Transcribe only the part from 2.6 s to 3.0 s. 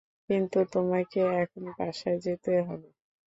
হবে।